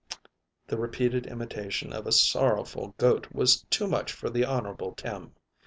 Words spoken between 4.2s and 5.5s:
the Honorable Tim.